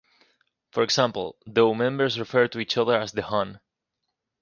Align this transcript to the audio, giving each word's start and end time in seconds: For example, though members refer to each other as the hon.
For 0.71 0.81
example, 0.81 1.35
though 1.45 1.75
members 1.75 2.17
refer 2.19 2.47
to 2.47 2.59
each 2.59 2.75
other 2.75 2.99
as 2.99 3.11
the 3.11 3.21
hon. 3.21 3.59